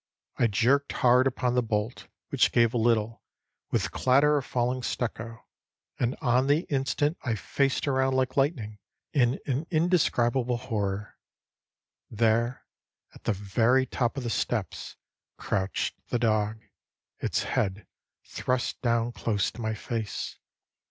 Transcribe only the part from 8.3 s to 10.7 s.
lightning, in an indescribable